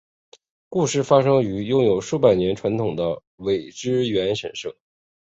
[0.67, 4.75] 故事发生于拥有数百年传统的苇之原神社。